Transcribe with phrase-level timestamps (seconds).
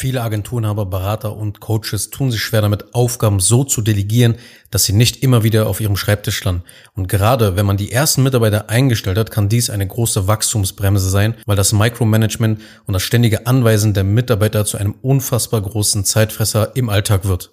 [0.00, 4.36] Viele Agenturenhaber, Berater und Coaches tun sich schwer damit, Aufgaben so zu delegieren,
[4.70, 6.62] dass sie nicht immer wieder auf ihrem Schreibtisch landen.
[6.94, 11.34] Und gerade wenn man die ersten Mitarbeiter eingestellt hat, kann dies eine große Wachstumsbremse sein,
[11.44, 16.88] weil das Micromanagement und das ständige Anweisen der Mitarbeiter zu einem unfassbar großen Zeitfresser im
[16.88, 17.50] Alltag wird.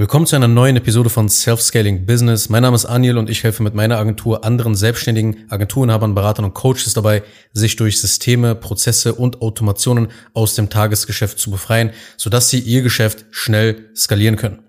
[0.00, 2.48] Willkommen zu einer neuen Episode von Self-Scaling Business.
[2.48, 6.54] Mein Name ist Aniel und ich helfe mit meiner Agentur anderen selbstständigen Agenturenhabern, Beratern und
[6.54, 7.22] Coaches dabei,
[7.52, 13.26] sich durch Systeme, Prozesse und Automationen aus dem Tagesgeschäft zu befreien, sodass sie ihr Geschäft
[13.30, 14.62] schnell skalieren können.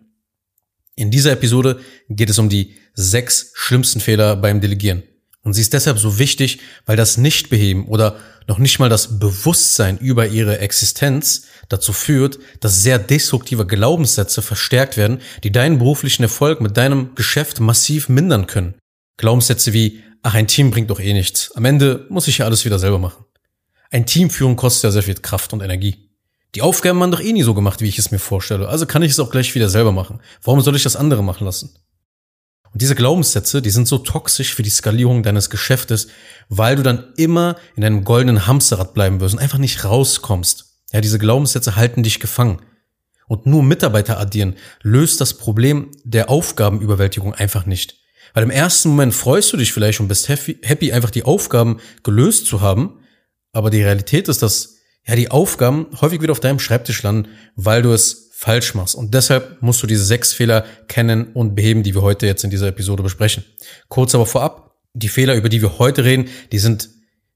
[0.97, 1.79] In dieser Episode
[2.09, 5.03] geht es um die sechs schlimmsten Fehler beim Delegieren.
[5.43, 9.97] Und sie ist deshalb so wichtig, weil das Nichtbeheben oder noch nicht mal das Bewusstsein
[9.97, 16.61] über ihre Existenz dazu führt, dass sehr destruktive Glaubenssätze verstärkt werden, die deinen beruflichen Erfolg
[16.61, 18.75] mit deinem Geschäft massiv mindern können.
[19.17, 21.51] Glaubenssätze wie, ach, ein Team bringt doch eh nichts.
[21.55, 23.25] Am Ende muss ich ja alles wieder selber machen.
[23.89, 26.11] Ein Teamführung kostet ja sehr viel Kraft und Energie.
[26.53, 28.67] Die Aufgaben waren doch eh nie so gemacht, wie ich es mir vorstelle.
[28.67, 30.21] Also kann ich es auch gleich wieder selber machen.
[30.43, 31.75] Warum soll ich das andere machen lassen?
[32.73, 36.07] Und diese Glaubenssätze, die sind so toxisch für die Skalierung deines Geschäftes,
[36.47, 40.77] weil du dann immer in einem goldenen Hamsterrad bleiben wirst und einfach nicht rauskommst.
[40.93, 42.61] Ja, diese Glaubenssätze halten dich gefangen.
[43.27, 47.97] Und nur Mitarbeiter addieren löst das Problem der Aufgabenüberwältigung einfach nicht.
[48.33, 52.45] Weil im ersten Moment freust du dich vielleicht und bist happy, einfach die Aufgaben gelöst
[52.45, 52.99] zu haben.
[53.51, 57.81] Aber die Realität ist, dass ja die Aufgaben häufig wieder auf deinem Schreibtisch landen, weil
[57.81, 58.95] du es falsch machst.
[58.95, 62.49] Und deshalb musst du diese sechs Fehler kennen und beheben, die wir heute jetzt in
[62.49, 63.45] dieser Episode besprechen.
[63.87, 66.89] Kurz aber vorab, die Fehler, über die wir heute reden, die sind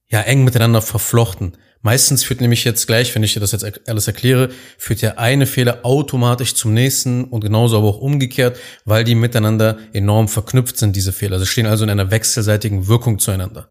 [0.07, 1.57] ja eng miteinander verflochten.
[1.83, 5.45] Meistens führt nämlich jetzt gleich, wenn ich dir das jetzt alles erkläre, führt der eine
[5.45, 10.95] Fehler automatisch zum nächsten und genauso aber auch umgekehrt, weil die miteinander enorm verknüpft sind,
[10.95, 11.37] diese Fehler.
[11.37, 13.69] Sie stehen also in einer wechselseitigen Wirkung zueinander.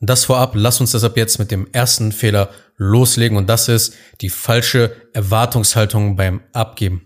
[0.00, 2.50] Das vorab, lass uns deshalb jetzt mit dem ersten Fehler
[2.80, 7.02] loslegen und das ist die falsche Erwartungshaltung beim Abgeben.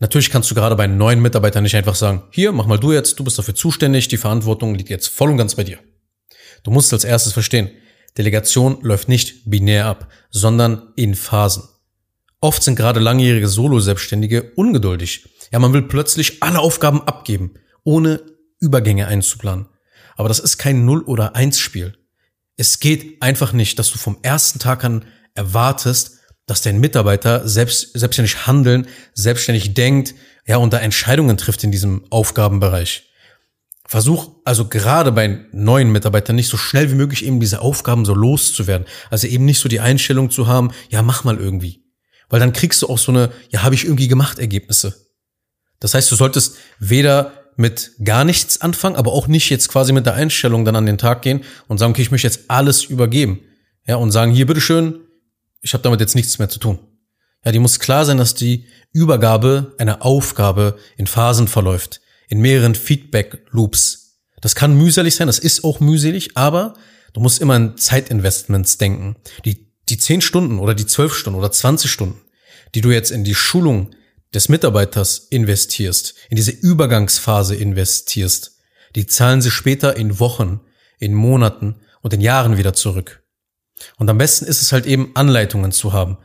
[0.00, 3.18] Natürlich kannst du gerade bei neuen Mitarbeitern nicht einfach sagen, hier, mach mal du jetzt,
[3.20, 5.78] du bist dafür zuständig, die Verantwortung liegt jetzt voll und ganz bei dir.
[6.64, 7.70] Du musst als erstes verstehen,
[8.18, 11.62] Delegation läuft nicht binär ab, sondern in Phasen.
[12.40, 15.28] Oft sind gerade langjährige Solo-Selbstständige ungeduldig.
[15.52, 17.54] Ja, man will plötzlich alle Aufgaben abgeben,
[17.84, 18.22] ohne
[18.58, 19.66] Übergänge einzuplanen.
[20.16, 21.96] Aber das ist kein Null- oder Eins-Spiel.
[22.60, 27.98] Es geht einfach nicht, dass du vom ersten Tag an erwartest, dass dein Mitarbeiter selbst,
[27.98, 33.08] selbstständig handeln, selbstständig denkt, ja, und da Entscheidungen trifft in diesem Aufgabenbereich.
[33.86, 38.12] Versuch also gerade bei neuen Mitarbeitern nicht so schnell wie möglich eben diese Aufgaben so
[38.14, 38.86] loszuwerden.
[39.08, 41.86] Also eben nicht so die Einstellung zu haben, ja, mach mal irgendwie.
[42.28, 45.06] Weil dann kriegst du auch so eine, ja, habe ich irgendwie gemacht Ergebnisse.
[45.78, 50.06] Das heißt, du solltest weder mit gar nichts anfangen, aber auch nicht jetzt quasi mit
[50.06, 53.40] der Einstellung dann an den Tag gehen und sagen, okay, ich möchte jetzt alles übergeben.
[53.86, 55.00] Ja, und sagen, hier, bitteschön,
[55.60, 56.78] ich habe damit jetzt nichts mehr zu tun.
[57.44, 62.74] Ja, die muss klar sein, dass die Übergabe einer Aufgabe in Phasen verläuft in mehreren
[62.74, 64.20] Feedback-Loops.
[64.40, 66.74] Das kann mühselig sein, das ist auch mühselig, aber
[67.12, 69.16] du musst immer an Zeitinvestments denken.
[69.44, 72.20] Die, die 10 Stunden oder die 12 Stunden oder 20 Stunden,
[72.74, 73.90] die du jetzt in die Schulung
[74.34, 78.58] des Mitarbeiters investierst, in diese Übergangsphase investierst,
[78.94, 80.60] die zahlen sie später in Wochen,
[80.98, 83.22] in Monaten und in Jahren wieder zurück.
[83.96, 86.18] Und am besten ist es halt eben Anleitungen zu haben.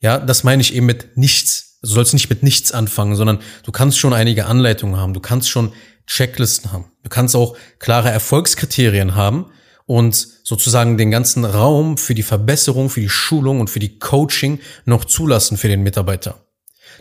[0.00, 3.70] Ja, das meine ich eben mit nichts Du sollst nicht mit nichts anfangen, sondern du
[3.70, 5.72] kannst schon einige Anleitungen haben, du kannst schon
[6.06, 9.46] Checklisten haben, du kannst auch klare Erfolgskriterien haben
[9.84, 14.60] und sozusagen den ganzen Raum für die Verbesserung, für die Schulung und für die Coaching
[14.86, 16.43] noch zulassen für den Mitarbeiter.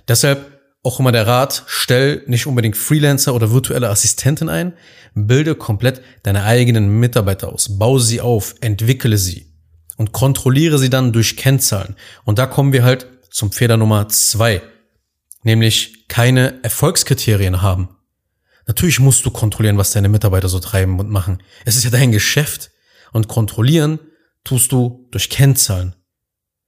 [0.07, 4.73] Deshalb auch immer der Rat, stell nicht unbedingt Freelancer oder virtuelle Assistenten ein,
[5.15, 9.53] bilde komplett deine eigenen Mitarbeiter aus, baue sie auf, entwickle sie
[9.95, 11.95] und kontrolliere sie dann durch Kennzahlen.
[12.25, 14.61] Und da kommen wir halt zum Fehler Nummer zwei
[15.43, 17.89] nämlich keine Erfolgskriterien haben.
[18.65, 21.43] Natürlich musst du kontrollieren, was deine Mitarbeiter so treiben und machen.
[21.65, 22.71] Es ist ja dein Geschäft.
[23.11, 23.99] Und kontrollieren
[24.43, 25.95] tust du durch Kennzahlen.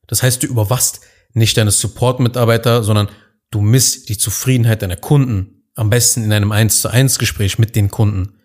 [0.08, 1.02] Das heißt, du überwachst
[1.36, 3.10] nicht deine Support-Mitarbeiter, sondern
[3.52, 5.64] du misst die Zufriedenheit deiner Kunden.
[5.76, 8.40] Am besten in einem 1 zu 1 Gespräch mit den Kunden.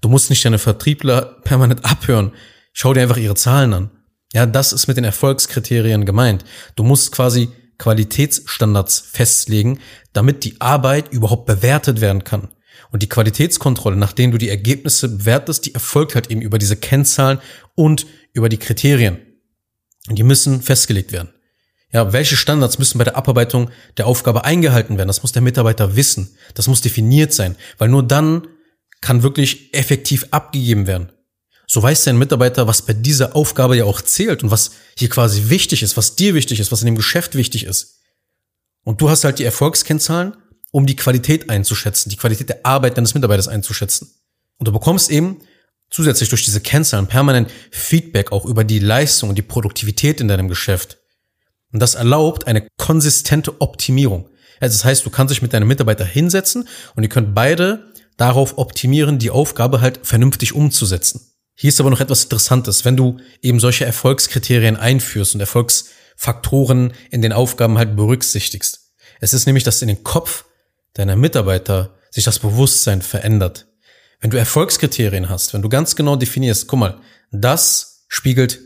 [0.00, 2.32] Du musst nicht deine Vertriebler permanent abhören.
[2.72, 3.90] Schau dir einfach ihre Zahlen an.
[4.32, 6.44] Ja, das ist mit den Erfolgskriterien gemeint.
[6.74, 9.78] Du musst quasi Qualitätsstandards festlegen,
[10.12, 12.48] damit die Arbeit überhaupt bewertet werden kann.
[12.90, 17.40] Und die Qualitätskontrolle, nachdem du die Ergebnisse bewertest, die erfolgt halt eben über diese Kennzahlen
[17.74, 19.18] und über die Kriterien.
[20.08, 21.33] Und die müssen festgelegt werden.
[21.94, 25.06] Ja, welche Standards müssen bei der Abarbeitung der Aufgabe eingehalten werden?
[25.06, 26.36] Das muss der Mitarbeiter wissen.
[26.54, 28.48] Das muss definiert sein, weil nur dann
[29.00, 31.12] kann wirklich effektiv abgegeben werden.
[31.68, 35.50] so weiß dein Mitarbeiter, was bei dieser Aufgabe ja auch zählt und was hier quasi
[35.50, 38.00] wichtig ist, was dir wichtig ist, was in dem Geschäft wichtig ist.
[38.82, 40.36] Und du hast halt die Erfolgskennzahlen,
[40.72, 44.10] um die Qualität einzuschätzen, die Qualität der Arbeit deines Mitarbeiters einzuschätzen.
[44.58, 45.42] Und du bekommst eben
[45.90, 50.48] zusätzlich durch diese Kennzahlen permanent Feedback auch über die Leistung und die Produktivität in deinem
[50.48, 50.98] Geschäft.
[51.74, 54.30] Und das erlaubt eine konsistente Optimierung.
[54.60, 58.58] Also das heißt, du kannst dich mit deinem Mitarbeiter hinsetzen und ihr könnt beide darauf
[58.58, 61.32] optimieren, die Aufgabe halt vernünftig umzusetzen.
[61.56, 67.22] Hier ist aber noch etwas Interessantes, wenn du eben solche Erfolgskriterien einführst und Erfolgsfaktoren in
[67.22, 68.92] den Aufgaben halt berücksichtigst.
[69.20, 70.44] Es ist nämlich, dass in den Kopf
[70.92, 73.66] deiner Mitarbeiter sich das Bewusstsein verändert.
[74.20, 77.00] Wenn du Erfolgskriterien hast, wenn du ganz genau definierst, guck mal,
[77.32, 78.60] das spiegelt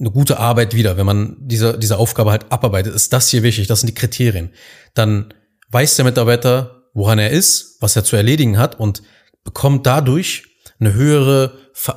[0.00, 3.66] eine gute Arbeit wieder, wenn man diese, diese Aufgabe halt abarbeitet, ist das hier wichtig,
[3.66, 4.50] das sind die Kriterien.
[4.94, 5.34] Dann
[5.68, 9.02] weiß der Mitarbeiter, woran er ist, was er zu erledigen hat und
[9.44, 10.44] bekommt dadurch
[10.80, 11.52] eine höhere,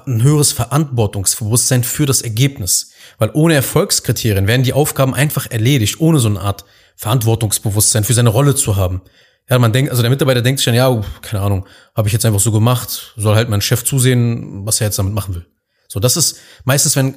[0.05, 2.91] ein höheres Verantwortungsbewusstsein für das Ergebnis.
[3.17, 6.65] Weil ohne Erfolgskriterien werden die Aufgaben einfach erledigt, ohne so eine Art
[6.97, 9.01] Verantwortungsbewusstsein für seine Rolle zu haben.
[9.49, 11.65] Ja, man denkt, also der Mitarbeiter denkt sich dann, ja, keine Ahnung,
[11.95, 15.13] habe ich jetzt einfach so gemacht, soll halt mein Chef zusehen, was er jetzt damit
[15.13, 15.45] machen will.
[15.87, 17.15] So, das ist meistens, wenn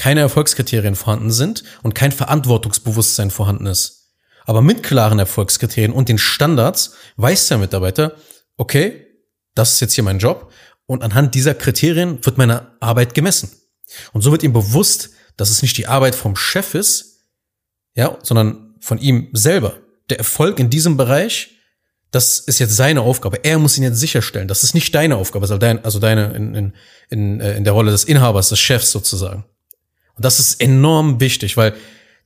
[0.00, 4.14] keine Erfolgskriterien vorhanden sind und kein Verantwortungsbewusstsein vorhanden ist.
[4.46, 8.16] Aber mit klaren Erfolgskriterien und den Standards weiß der Mitarbeiter,
[8.56, 9.06] okay,
[9.54, 10.50] das ist jetzt hier mein Job
[10.86, 13.50] und anhand dieser Kriterien wird meine Arbeit gemessen.
[14.14, 17.26] Und so wird ihm bewusst, dass es nicht die Arbeit vom Chef ist,
[17.94, 19.80] ja, sondern von ihm selber.
[20.08, 21.58] Der Erfolg in diesem Bereich,
[22.10, 23.44] das ist jetzt seine Aufgabe.
[23.44, 24.48] Er muss ihn jetzt sicherstellen.
[24.48, 26.74] Das ist nicht deine Aufgabe, also deine, also deine in, in,
[27.10, 29.44] in, äh, in der Rolle des Inhabers, des Chefs sozusagen.
[30.20, 31.74] Das ist enorm wichtig, weil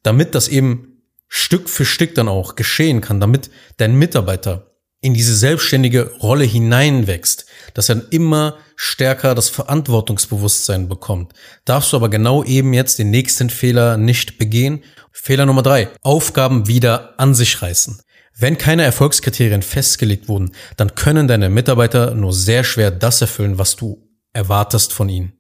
[0.03, 4.71] damit das eben Stück für Stück dann auch geschehen kann, damit dein Mitarbeiter
[5.01, 7.45] in diese selbstständige Rolle hineinwächst,
[7.75, 11.35] dass er immer stärker das Verantwortungsbewusstsein bekommt.
[11.67, 14.83] Darfst du aber genau eben jetzt den nächsten Fehler nicht begehen.
[15.13, 15.91] Fehler Nummer drei.
[16.01, 18.01] Aufgaben wieder an sich reißen.
[18.37, 23.77] Wenn keine Erfolgskriterien festgelegt wurden, dann können deine Mitarbeiter nur sehr schwer das erfüllen, was
[23.77, 25.39] du erwartest von ihnen.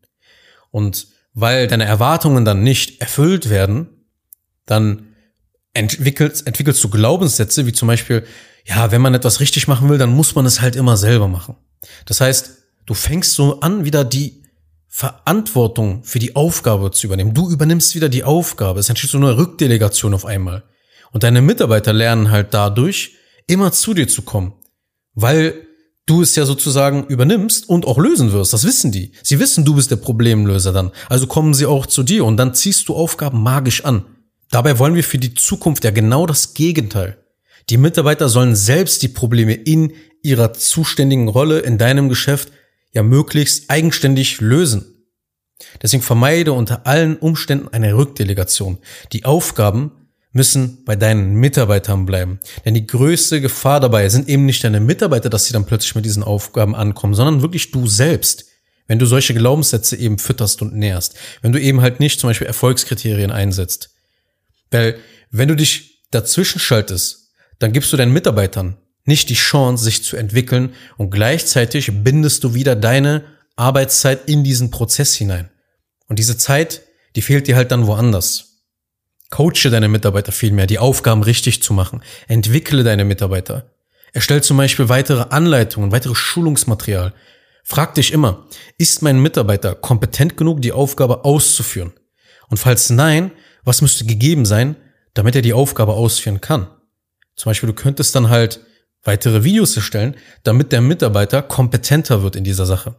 [0.70, 3.88] Und weil deine Erwartungen dann nicht erfüllt werden,
[4.66, 5.08] dann
[5.74, 8.24] entwickelst, entwickelst du Glaubenssätze, wie zum Beispiel,
[8.64, 11.56] ja, wenn man etwas richtig machen will, dann muss man es halt immer selber machen.
[12.06, 14.44] Das heißt, du fängst so an, wieder die
[14.88, 17.34] Verantwortung für die Aufgabe zu übernehmen.
[17.34, 18.78] Du übernimmst wieder die Aufgabe.
[18.78, 20.62] Es entsteht so eine Rückdelegation auf einmal.
[21.10, 23.16] Und deine Mitarbeiter lernen halt dadurch,
[23.48, 24.54] immer zu dir zu kommen.
[25.14, 25.66] Weil
[26.06, 28.52] du es ja sozusagen übernimmst und auch lösen wirst.
[28.52, 29.12] Das wissen die.
[29.22, 30.92] Sie wissen, du bist der Problemlöser dann.
[31.08, 34.04] Also kommen sie auch zu dir und dann ziehst du Aufgaben magisch an.
[34.50, 37.18] Dabei wollen wir für die Zukunft ja genau das Gegenteil.
[37.70, 39.92] Die Mitarbeiter sollen selbst die Probleme in
[40.22, 42.52] ihrer zuständigen Rolle in deinem Geschäft
[42.92, 44.84] ja möglichst eigenständig lösen.
[45.82, 48.78] Deswegen vermeide unter allen Umständen eine Rückdelegation.
[49.12, 49.92] Die Aufgaben
[50.34, 52.40] müssen bei deinen Mitarbeitern bleiben.
[52.64, 56.04] Denn die größte Gefahr dabei sind eben nicht deine Mitarbeiter, dass sie dann plötzlich mit
[56.04, 58.46] diesen Aufgaben ankommen, sondern wirklich du selbst.
[58.86, 61.14] Wenn du solche Glaubenssätze eben fütterst und nährst.
[61.40, 63.94] Wenn du eben halt nicht zum Beispiel Erfolgskriterien einsetzt.
[64.70, 64.98] Weil
[65.30, 70.16] wenn du dich dazwischen schaltest, dann gibst du deinen Mitarbeitern nicht die Chance, sich zu
[70.16, 73.24] entwickeln und gleichzeitig bindest du wieder deine
[73.56, 75.50] Arbeitszeit in diesen Prozess hinein.
[76.08, 76.82] Und diese Zeit,
[77.14, 78.53] die fehlt dir halt dann woanders.
[79.30, 82.02] Coache deine Mitarbeiter vielmehr, die Aufgaben richtig zu machen.
[82.28, 83.70] Entwickle deine Mitarbeiter.
[84.12, 87.12] Erstell zum Beispiel weitere Anleitungen, weitere Schulungsmaterial.
[87.64, 88.46] Frag dich immer,
[88.78, 91.92] ist mein Mitarbeiter kompetent genug, die Aufgabe auszuführen?
[92.48, 93.32] Und falls nein,
[93.64, 94.76] was müsste gegeben sein,
[95.14, 96.68] damit er die Aufgabe ausführen kann?
[97.34, 98.60] Zum Beispiel, du könntest dann halt
[99.02, 102.96] weitere Videos erstellen, damit der Mitarbeiter kompetenter wird in dieser Sache.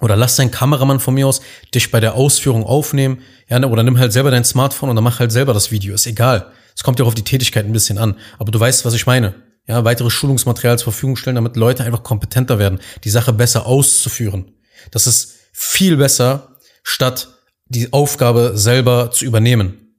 [0.00, 1.40] Oder lass deinen Kameramann von mir aus
[1.74, 3.22] dich bei der Ausführung aufnehmen.
[3.48, 5.94] Ja, ne, oder nimm halt selber dein Smartphone und dann mach halt selber das Video.
[5.94, 6.50] Ist egal.
[6.74, 8.16] Es kommt ja auch auf die Tätigkeit ein bisschen an.
[8.38, 9.34] Aber du weißt, was ich meine.
[9.66, 14.54] Ja, weitere Schulungsmaterial zur Verfügung stellen, damit Leute einfach kompetenter werden, die Sache besser auszuführen.
[14.90, 17.28] Das ist viel besser, statt
[17.66, 19.94] die Aufgabe selber zu übernehmen.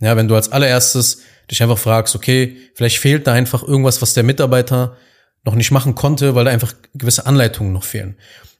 [0.00, 4.14] Ja, wenn du als allererstes dich einfach fragst, okay, vielleicht fehlt da einfach irgendwas, was
[4.14, 4.96] der Mitarbeiter
[5.44, 8.16] noch nicht machen konnte, weil da einfach gewisse Anleitungen noch fehlen.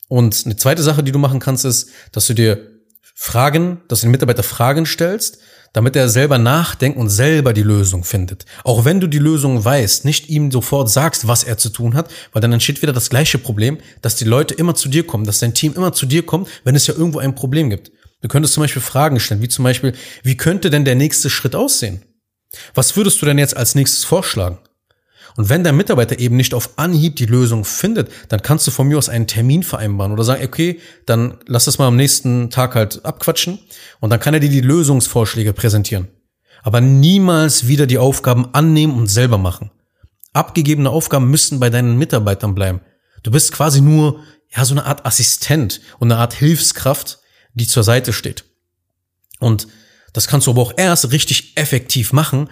[0.09, 2.71] Und eine zweite Sache, die du machen kannst, ist, dass du dir
[3.15, 5.39] Fragen, dass du den Mitarbeiter Fragen stellst,
[5.73, 8.47] damit er selber nachdenkt und selber die Lösung findet.
[8.65, 12.11] Auch wenn du die Lösung weißt, nicht ihm sofort sagst, was er zu tun hat,
[12.33, 15.39] weil dann entsteht wieder das gleiche Problem, dass die Leute immer zu dir kommen, dass
[15.39, 17.91] dein Team immer zu dir kommt, wenn es ja irgendwo ein Problem gibt.
[18.23, 21.55] Du könntest zum Beispiel Fragen stellen, wie zum Beispiel, wie könnte denn der nächste Schritt
[21.55, 22.03] aussehen?
[22.75, 24.59] Was würdest du denn jetzt als nächstes vorschlagen?
[25.37, 28.89] Und wenn dein Mitarbeiter eben nicht auf Anhieb die Lösung findet, dann kannst du von
[28.89, 32.75] mir aus einen Termin vereinbaren oder sagen, okay, dann lass das mal am nächsten Tag
[32.75, 33.59] halt abquatschen
[34.01, 36.09] und dann kann er dir die Lösungsvorschläge präsentieren.
[36.63, 39.71] Aber niemals wieder die Aufgaben annehmen und selber machen.
[40.33, 42.81] Abgegebene Aufgaben müssen bei deinen Mitarbeitern bleiben.
[43.23, 44.21] Du bist quasi nur,
[44.55, 47.21] ja, so eine Art Assistent und eine Art Hilfskraft,
[47.55, 48.45] die zur Seite steht.
[49.39, 49.69] Und
[50.15, 52.49] das kannst du aber auch erst richtig effektiv machen,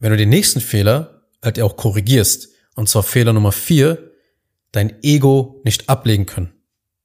[0.00, 1.13] wenn du den nächsten Fehler
[1.44, 2.48] halt auch korrigierst.
[2.74, 4.10] Und zwar Fehler Nummer vier,
[4.72, 6.52] dein Ego nicht ablegen können.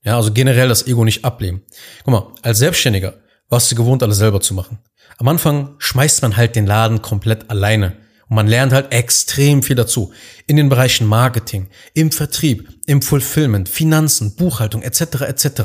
[0.03, 1.61] Ja, also generell das Ego nicht ablegen.
[2.03, 3.15] Guck mal, als Selbstständiger
[3.49, 4.79] warst du gewohnt, alles selber zu machen.
[5.17, 7.97] Am Anfang schmeißt man halt den Laden komplett alleine.
[8.29, 10.13] Und man lernt halt extrem viel dazu.
[10.47, 15.21] In den Bereichen Marketing, im Vertrieb, im Fulfillment, Finanzen, Buchhaltung etc.
[15.21, 15.61] etc.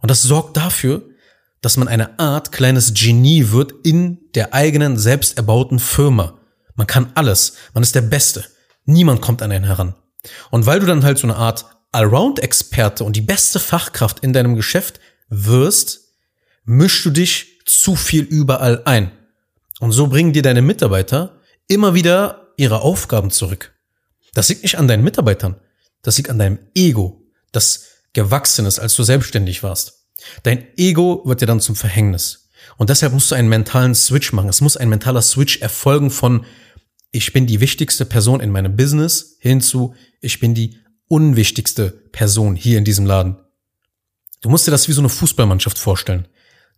[0.00, 1.08] Und das sorgt dafür,
[1.62, 6.38] dass man eine Art kleines Genie wird in der eigenen selbst erbauten Firma.
[6.76, 7.54] Man kann alles.
[7.74, 8.44] Man ist der Beste.
[8.84, 9.94] Niemand kommt an einen heran.
[10.50, 14.54] Und weil du dann halt so eine Art Allround-Experte und die beste Fachkraft in deinem
[14.54, 16.12] Geschäft wirst,
[16.64, 19.12] mischst du dich zu viel überall ein.
[19.80, 23.74] Und so bringen dir deine Mitarbeiter immer wieder ihre Aufgaben zurück.
[24.34, 25.56] Das liegt nicht an deinen Mitarbeitern.
[26.02, 30.06] Das liegt an deinem Ego, das gewachsen ist, als du selbstständig warst.
[30.42, 32.45] Dein Ego wird dir dann zum Verhängnis.
[32.76, 34.48] Und deshalb musst du einen mentalen Switch machen.
[34.48, 36.44] Es muss ein mentaler Switch erfolgen von
[37.12, 42.78] ich bin die wichtigste Person in meinem Business hinzu, ich bin die unwichtigste Person hier
[42.78, 43.36] in diesem Laden.
[44.42, 46.28] Du musst dir das wie so eine Fußballmannschaft vorstellen.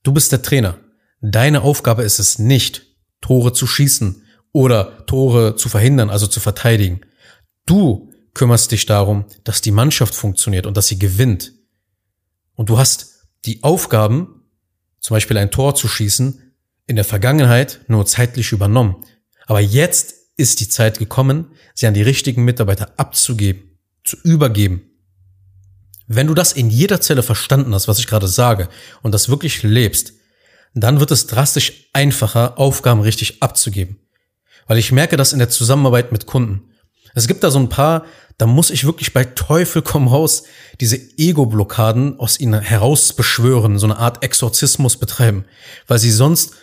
[0.02, 0.78] Du bist der Trainer.
[1.21, 2.87] Deine Aufgabe ist es nicht,
[3.21, 7.00] Tore zu schießen oder Tore zu verhindern, also zu verteidigen.
[7.66, 11.52] Du kümmerst dich darum, dass die Mannschaft funktioniert und dass sie gewinnt.
[12.54, 14.38] Und du hast die Aufgaben,
[15.09, 16.53] zum Beispiel ein Tor zu schießen,
[16.87, 19.07] in der Vergangenheit nur zeitlich übernommen.
[19.47, 24.83] Aber jetzt ist die Zeit gekommen, sie an die richtigen Mitarbeiter abzugeben, zu übergeben.
[26.09, 28.69] Wenn du das in jeder Zelle verstanden hast, was ich gerade sage,
[29.00, 30.12] und das wirklich lebst,
[30.75, 33.97] dann wird es drastisch einfacher, Aufgaben richtig abzugeben.
[34.67, 36.69] Weil ich merke das in der Zusammenarbeit mit Kunden.
[37.15, 38.05] Es gibt da so ein paar,
[38.38, 40.45] da muss ich wirklich bei Teufel komm raus
[40.80, 45.45] diese Ego-Blockaden aus ihnen heraus beschwören, so eine Art Exorzismus betreiben,
[45.88, 46.54] weil sie sonst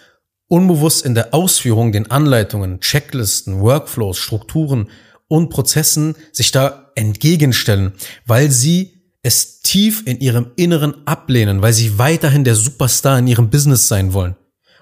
[0.48, 4.90] unbewusst in der Ausführung den Anleitungen, Checklisten, Workflows, Strukturen
[5.28, 7.94] und Prozessen sich da entgegenstellen,
[8.26, 13.50] weil sie es tief in ihrem Inneren ablehnen, weil sie weiterhin der Superstar in ihrem
[13.50, 14.36] Business sein wollen.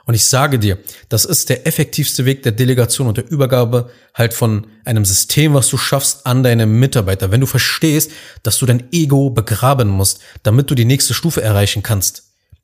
[0.06, 4.34] Und ich sage dir, das ist der effektivste Weg der Delegation und der Übergabe halt
[4.34, 7.32] von einem System, was du schaffst, an deine Mitarbeiter.
[7.32, 8.12] Wenn du verstehst,
[8.44, 12.24] dass du dein Ego begraben musst, damit du die nächste Stufe erreichen kannst.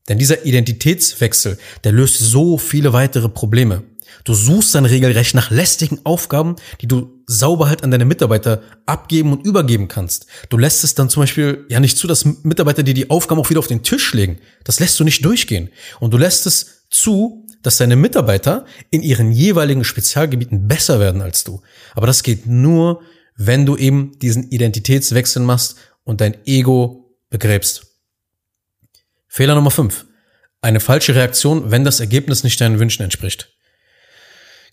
[0.10, 3.84] Denn dieser Identitätswechsel, der löst so viele weitere Probleme.
[4.24, 9.32] Du suchst dann regelrecht nach lästigen Aufgaben, die du sauber halt an deine Mitarbeiter abgeben
[9.32, 10.26] und übergeben kannst.
[10.50, 13.50] Du lässt es dann zum Beispiel ja nicht zu, dass Mitarbeiter dir die Aufgaben auch
[13.50, 14.40] wieder auf den Tisch legen.
[14.64, 15.70] Das lässt du nicht durchgehen.
[16.00, 21.44] Und du lässt es zu, dass deine Mitarbeiter in ihren jeweiligen Spezialgebieten besser werden als
[21.44, 21.62] du.
[21.94, 23.02] Aber das geht nur,
[23.36, 27.86] wenn du eben diesen Identitätswechsel machst und dein Ego begräbst.
[29.28, 30.06] Fehler Nummer 5.
[30.62, 33.54] Eine falsche Reaktion, wenn das Ergebnis nicht deinen Wünschen entspricht.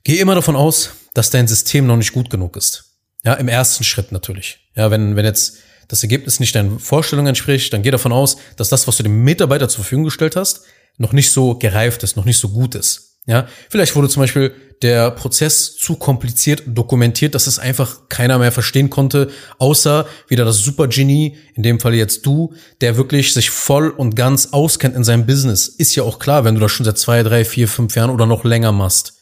[0.03, 2.97] Geh immer davon aus, dass dein System noch nicht gut genug ist.
[3.25, 4.61] Ja, im ersten Schritt natürlich.
[4.75, 5.59] Ja, wenn, wenn jetzt
[5.89, 9.23] das Ergebnis nicht deinen Vorstellungen entspricht, dann geh davon aus, dass das, was du dem
[9.25, 10.63] Mitarbeiter zur Verfügung gestellt hast,
[10.99, 13.07] noch nicht so gereift ist, noch nicht so gut ist.
[13.27, 18.53] Ja, vielleicht wurde zum Beispiel der Prozess zu kompliziert dokumentiert, dass es einfach keiner mehr
[18.53, 23.91] verstehen konnte, außer wieder das Supergenie, in dem Fall jetzt du, der wirklich sich voll
[23.91, 25.67] und ganz auskennt in seinem Business.
[25.67, 28.27] Ist ja auch klar, wenn du das schon seit zwei, drei, vier, fünf Jahren oder
[28.27, 29.15] noch länger machst.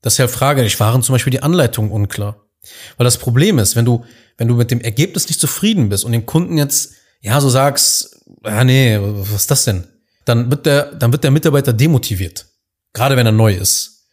[0.00, 2.48] Das ist ja Frage, ich waren zum Beispiel die Anleitungen unklar.
[2.96, 4.04] Weil das Problem ist, wenn du,
[4.36, 8.24] wenn du mit dem Ergebnis nicht zufrieden bist und den Kunden jetzt, ja, so sagst,
[8.42, 9.86] ah nee, was ist das denn?
[10.24, 12.46] Dann wird der, dann wird der Mitarbeiter demotiviert.
[12.92, 14.06] Gerade wenn er neu ist.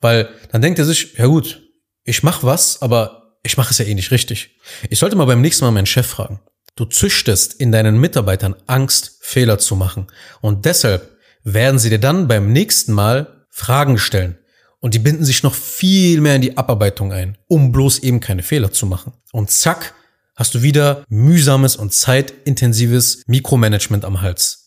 [0.00, 1.62] Weil dann denkt er sich, ja gut,
[2.04, 4.56] ich mach was, aber ich mache es ja eh nicht richtig.
[4.90, 6.40] Ich sollte mal beim nächsten Mal meinen Chef fragen.
[6.76, 10.08] Du züchtest in deinen Mitarbeitern Angst, Fehler zu machen.
[10.40, 14.38] Und deshalb werden sie dir dann beim nächsten Mal Fragen stellen.
[14.80, 18.42] Und die binden sich noch viel mehr in die Abarbeitung ein, um bloß eben keine
[18.42, 19.14] Fehler zu machen.
[19.32, 19.94] Und zack,
[20.34, 24.65] hast du wieder mühsames und zeitintensives Mikromanagement am Hals.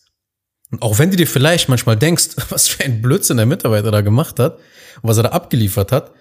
[0.70, 4.00] Und auch wenn du dir vielleicht manchmal denkst, was für ein Blödsinn der Mitarbeiter da
[4.00, 4.58] gemacht hat
[5.02, 6.12] und was er da abgeliefert hat,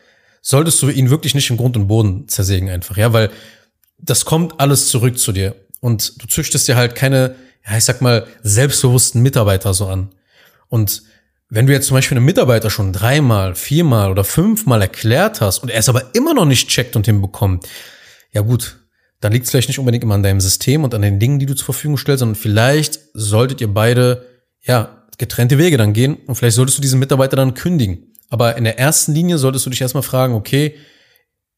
[0.42, 3.30] solltest du ihn wirklich nicht im Grund und Boden zersägen einfach, ja, weil
[3.98, 7.36] das kommt alles zurück zu dir und du züchtest dir halt keine,
[7.68, 10.10] ja, ich sag mal, selbstbewussten Mitarbeiter so an.
[10.70, 11.04] Und
[11.52, 15.70] Wenn du jetzt zum Beispiel einem Mitarbeiter schon dreimal, viermal oder fünfmal erklärt hast und
[15.70, 17.68] er es aber immer noch nicht checkt und hinbekommt,
[18.32, 18.78] ja gut,
[19.20, 21.48] dann liegt es vielleicht nicht unbedingt immer an deinem System und an den Dingen, die
[21.48, 24.29] du zur Verfügung stellst, sondern vielleicht solltet ihr beide,
[24.62, 28.14] ja, getrennte Wege dann gehen und vielleicht solltest du diesen Mitarbeiter dann kündigen.
[28.30, 30.76] Aber in der ersten Linie solltest du dich erstmal fragen, okay,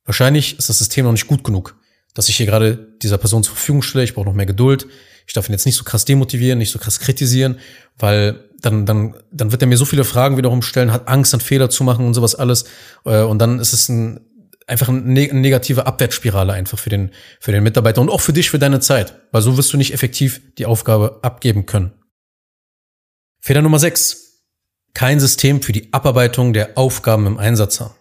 [0.05, 1.75] wahrscheinlich ist das System noch nicht gut genug,
[2.13, 4.87] dass ich hier gerade dieser Person zur Verfügung stelle, ich brauche noch mehr Geduld,
[5.27, 7.59] ich darf ihn jetzt nicht so krass demotivieren, nicht so krass kritisieren,
[7.97, 11.41] weil dann, dann, dann wird er mir so viele Fragen wiederum stellen, hat Angst, einen
[11.41, 12.65] Fehler zu machen und sowas alles.
[13.05, 14.19] Äh, und dann ist es ein,
[14.67, 18.59] einfach eine negative Abwärtsspirale einfach für den, für den Mitarbeiter und auch für dich, für
[18.59, 19.15] deine Zeit.
[19.31, 21.91] Weil so wirst du nicht effektiv die Aufgabe abgeben können.
[23.43, 24.43] Fehler Nummer 6.
[24.93, 27.95] Kein System für die Abarbeitung der Aufgaben im Einsatz haben.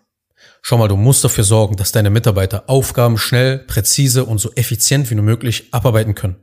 [0.60, 5.10] Schau mal, du musst dafür sorgen, dass deine Mitarbeiter Aufgaben schnell, präzise und so effizient
[5.10, 6.36] wie nur möglich abarbeiten können.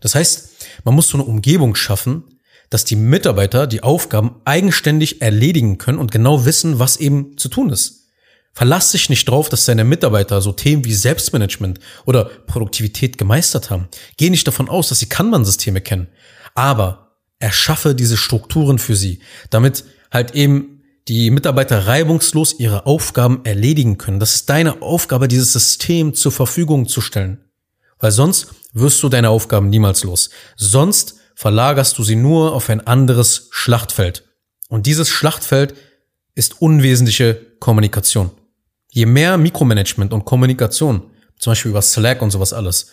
[0.00, 0.48] Das heißt,
[0.82, 2.38] man muss so eine Umgebung schaffen,
[2.70, 7.68] dass die Mitarbeiter die Aufgaben eigenständig erledigen können und genau wissen, was eben zu tun
[7.68, 8.06] ist.
[8.54, 13.88] Verlass dich nicht drauf, dass deine Mitarbeiter so Themen wie Selbstmanagement oder Produktivität gemeistert haben.
[14.16, 16.08] Geh nicht davon aus, dass sie Kanban-Systeme kennen.
[16.54, 17.01] Aber
[17.42, 19.18] erschaffe diese Strukturen für sie,
[19.50, 24.20] damit halt eben die Mitarbeiter reibungslos ihre Aufgaben erledigen können.
[24.20, 27.44] Das ist deine Aufgabe, dieses System zur Verfügung zu stellen.
[27.98, 30.30] Weil sonst wirst du deine Aufgaben niemals los.
[30.56, 34.24] Sonst verlagerst du sie nur auf ein anderes Schlachtfeld.
[34.68, 35.74] Und dieses Schlachtfeld
[36.36, 38.30] ist unwesentliche Kommunikation.
[38.88, 42.86] Je mehr Mikromanagement und Kommunikation, zum Beispiel über Slack und sowas alles,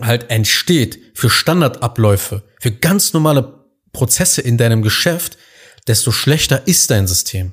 [0.00, 3.61] halt entsteht für Standardabläufe, für ganz normale
[3.92, 5.38] Prozesse in deinem Geschäft,
[5.86, 7.52] desto schlechter ist dein System.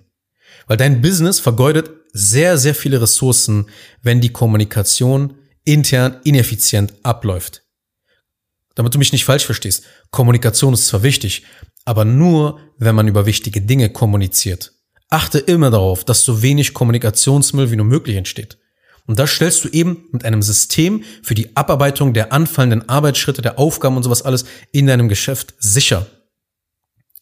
[0.68, 3.68] Weil dein Business vergeudet sehr, sehr viele Ressourcen,
[4.02, 7.64] wenn die Kommunikation intern ineffizient abläuft.
[8.76, 11.44] Damit du mich nicht falsch verstehst, Kommunikation ist zwar wichtig,
[11.86, 14.74] aber nur, wenn man über wichtige Dinge kommuniziert.
[15.10, 18.58] Achte immer darauf, dass so wenig Kommunikationsmüll wie nur möglich entsteht.
[19.08, 23.58] Und das stellst du eben mit einem System für die Abarbeitung der anfallenden Arbeitsschritte, der
[23.58, 26.06] Aufgaben und sowas alles in deinem Geschäft sicher.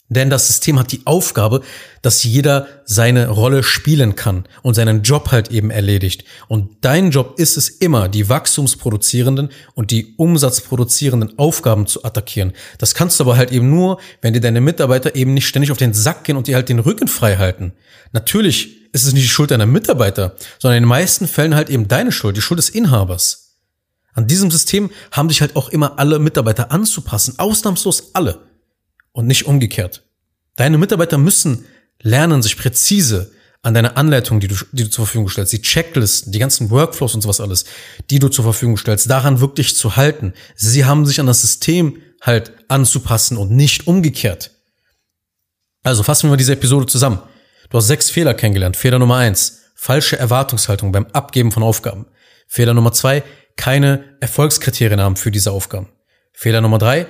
[0.09, 1.61] Denn das System hat die Aufgabe,
[2.01, 6.23] dass jeder seine Rolle spielen kann und seinen Job halt eben erledigt.
[6.47, 12.53] Und dein Job ist es immer, die wachstumsproduzierenden und die umsatzproduzierenden Aufgaben zu attackieren.
[12.77, 15.77] Das kannst du aber halt eben nur, wenn dir deine Mitarbeiter eben nicht ständig auf
[15.77, 17.73] den Sack gehen und dir halt den Rücken frei halten.
[18.13, 21.89] Natürlich ist es nicht die Schuld deiner Mitarbeiter, sondern in den meisten Fällen halt eben
[21.89, 23.57] deine Schuld, die Schuld des Inhabers.
[24.13, 28.46] An diesem System haben sich halt auch immer alle Mitarbeiter anzupassen, ausnahmslos alle
[29.17, 30.03] und nicht umgekehrt.
[30.57, 31.65] Deine Mitarbeiter müssen
[32.03, 33.31] lernen, sich präzise
[33.63, 37.15] an deine Anleitung, die du, die du zur Verfügung stellst, die Checklisten, die ganzen Workflows
[37.15, 37.65] und sowas alles,
[38.11, 40.33] die du zur Verfügung stellst, daran wirklich zu halten.
[40.55, 44.51] Sie haben sich an das System halt anzupassen und nicht umgekehrt.
[45.81, 47.19] Also fassen wir mal diese Episode zusammen.
[47.71, 48.77] Du hast sechs Fehler kennengelernt.
[48.77, 52.05] Fehler Nummer eins, falsche Erwartungshaltung beim Abgeben von Aufgaben.
[52.47, 53.23] Fehler Nummer zwei,
[53.55, 55.89] keine Erfolgskriterien haben für diese Aufgaben.
[56.33, 57.07] Fehler Nummer drei,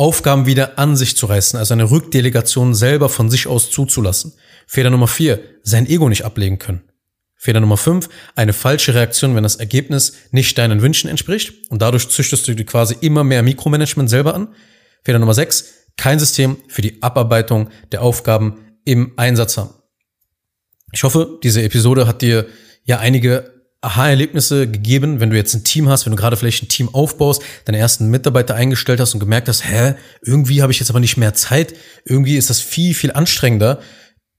[0.00, 4.32] Aufgaben wieder an sich zu reißen, also eine Rückdelegation selber von sich aus zuzulassen.
[4.66, 6.80] Fehler Nummer vier, sein Ego nicht ablegen können.
[7.36, 12.08] Fehler Nummer fünf, eine falsche Reaktion, wenn das Ergebnis nicht deinen Wünschen entspricht und dadurch
[12.08, 14.54] züchtest du dir quasi immer mehr Mikromanagement selber an.
[15.04, 15.66] Fehler Nummer sechs,
[15.98, 19.74] kein System für die Abarbeitung der Aufgaben im Einsatz haben.
[20.92, 22.46] Ich hoffe, diese Episode hat dir
[22.84, 26.68] ja einige Aha-Erlebnisse gegeben, wenn du jetzt ein Team hast, wenn du gerade vielleicht ein
[26.68, 30.90] Team aufbaust, deine ersten Mitarbeiter eingestellt hast und gemerkt hast, hä, irgendwie habe ich jetzt
[30.90, 33.80] aber nicht mehr Zeit, irgendwie ist das viel, viel anstrengender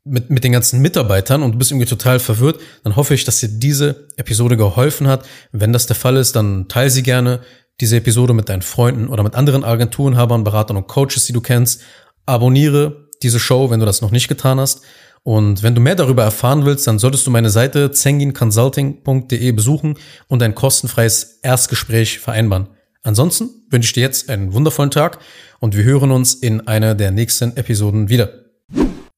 [0.04, 3.40] mit, mit den ganzen Mitarbeitern und du bist irgendwie total verwirrt, dann hoffe ich, dass
[3.40, 5.26] dir diese Episode geholfen hat.
[5.52, 7.42] Wenn das der Fall ist, dann teile sie gerne,
[7.80, 11.82] diese Episode mit deinen Freunden oder mit anderen Agenturenhabern, Beratern und Coaches, die du kennst.
[12.28, 14.82] Abonniere diese Show, wenn du das noch nicht getan hast.
[15.24, 20.42] Und wenn du mehr darüber erfahren willst, dann solltest du meine Seite zenginconsulting.de besuchen und
[20.42, 22.70] ein kostenfreies Erstgespräch vereinbaren.
[23.04, 25.20] Ansonsten wünsche ich dir jetzt einen wundervollen Tag
[25.60, 28.30] und wir hören uns in einer der nächsten Episoden wieder.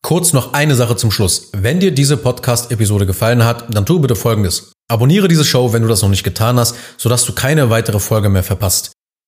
[0.01, 1.49] Kurz noch eine Sache zum Schluss.
[1.53, 4.73] Wenn dir diese Podcast-Episode gefallen hat, dann tu bitte Folgendes.
[4.89, 8.29] Abonniere diese Show, wenn du das noch nicht getan hast, sodass du keine weitere Folge
[8.29, 8.92] mehr verpasst.